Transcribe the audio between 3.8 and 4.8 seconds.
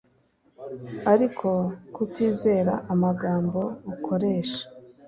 ukoresha